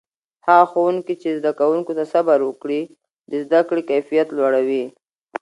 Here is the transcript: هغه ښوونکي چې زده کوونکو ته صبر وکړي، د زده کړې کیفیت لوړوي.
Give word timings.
هغه 0.47 0.65
ښوونکي 0.71 1.13
چې 1.21 1.29
زده 1.39 1.51
کوونکو 1.59 1.91
ته 1.97 2.03
صبر 2.13 2.39
وکړي، 2.43 2.81
د 3.31 3.33
زده 3.45 3.59
کړې 3.69 3.81
کیفیت 3.89 4.27
لوړوي. 4.37 4.83